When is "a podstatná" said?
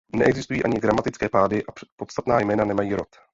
1.63-2.39